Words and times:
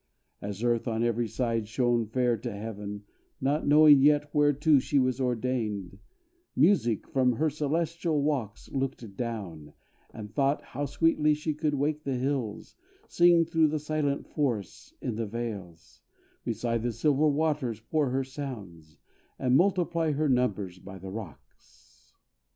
As 0.41 0.63
earth, 0.63 0.87
on 0.87 1.03
every 1.03 1.27
side, 1.27 1.67
shone 1.67 2.07
fair 2.07 2.35
to 2.35 2.51
heaven, 2.51 3.03
Not 3.39 3.67
knowing 3.67 4.01
yet 4.01 4.33
whereto 4.33 4.79
she 4.79 4.97
was 4.97 5.21
ordained, 5.21 5.99
Music, 6.55 7.07
from 7.07 7.33
her 7.33 7.51
celestial 7.51 8.23
walks 8.23 8.67
looked 8.71 9.15
down, 9.15 9.73
And 10.11 10.33
thought, 10.33 10.63
how 10.63 10.85
sweetly 10.87 11.35
she 11.35 11.53
could 11.53 11.75
wake 11.75 12.03
the 12.03 12.15
hills, 12.15 12.75
Sing 13.09 13.45
through 13.45 13.67
the 13.67 13.77
silent 13.77 14.25
forests 14.25 14.91
in 15.03 15.17
the 15.17 15.27
vales 15.27 16.01
Beside 16.43 16.81
the 16.81 16.93
silver 16.93 17.27
waters 17.27 17.79
pour 17.79 18.09
her 18.09 18.23
sounds; 18.23 18.97
And 19.37 19.55
multiply 19.55 20.13
her 20.13 20.27
numbers 20.27 20.79
by 20.79 20.97
the 20.97 21.11
rocks! 21.11 22.15